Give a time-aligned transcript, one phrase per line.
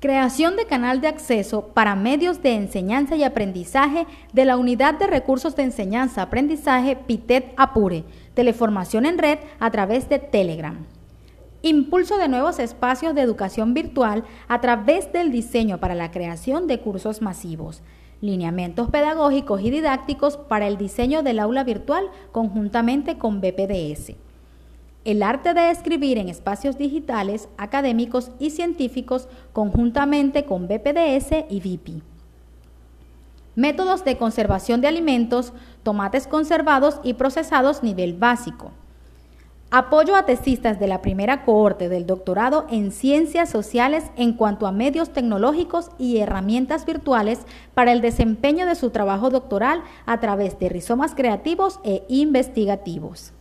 [0.00, 5.08] Creación de canal de acceso para medios de enseñanza y aprendizaje de la Unidad de
[5.08, 10.86] Recursos de Enseñanza-Aprendizaje PITET Apure, teleformación en red a través de Telegram.
[11.62, 16.78] Impulso de nuevos espacios de educación virtual a través del diseño para la creación de
[16.78, 17.82] cursos masivos.
[18.20, 24.27] Lineamientos pedagógicos y didácticos para el diseño del aula virtual conjuntamente con BPDS
[25.04, 32.02] el arte de escribir en espacios digitales, académicos y científicos conjuntamente con BPDS y VIPI.
[33.54, 35.52] Métodos de conservación de alimentos,
[35.82, 38.70] tomates conservados y procesados nivel básico.
[39.70, 44.72] Apoyo a tesistas de la primera cohorte del doctorado en ciencias sociales en cuanto a
[44.72, 47.40] medios tecnológicos y herramientas virtuales
[47.74, 53.34] para el desempeño de su trabajo doctoral a través de rizomas creativos e investigativos.